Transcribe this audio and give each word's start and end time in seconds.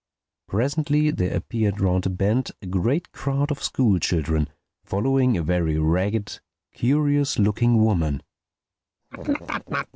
Presently 0.47 1.11
there 1.11 1.35
appeared 1.37 1.79
round 1.79 2.07
a 2.07 2.09
bend 2.09 2.49
a 2.63 2.65
great 2.65 3.11
crowd 3.11 3.51
of 3.51 3.61
school 3.61 3.99
children 3.99 4.49
following 4.83 5.37
a 5.37 5.43
very 5.43 5.77
ragged, 5.77 6.39
curious 6.73 7.37
looking 7.37 7.83
woman. 7.83 8.23